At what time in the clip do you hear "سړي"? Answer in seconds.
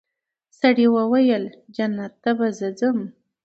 0.59-0.87